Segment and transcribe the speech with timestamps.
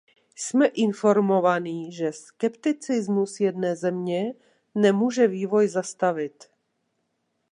[0.35, 4.33] Jsme informováni, že skepticismus jedné země
[4.75, 6.49] nemůže vývoj zastavit.